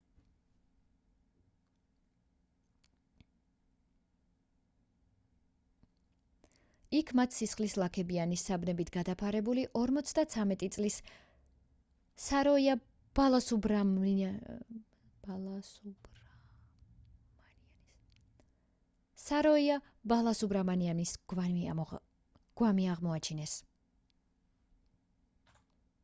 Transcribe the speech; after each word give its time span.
იქ 6.99 7.11
მათ 7.19 7.35
სისხლის 7.35 7.75
ლაქებიანი 7.81 8.39
საბნებით 8.43 8.89
გადაფარებული 8.95 9.65
53 9.81 10.69
წლის 10.77 10.97
საროია 12.25 12.75
ბალასუბრამანიანის 20.13 21.13
გვამი 21.35 21.69
აღმოაჩინეს 22.95 23.53